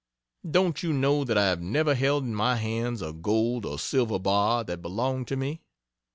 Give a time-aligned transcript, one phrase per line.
[0.49, 4.17] Don't you know that I have never held in my hands a gold or silver
[4.17, 5.61] bar that belonged to me?